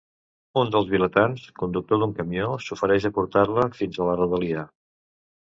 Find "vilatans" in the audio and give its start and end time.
0.93-1.43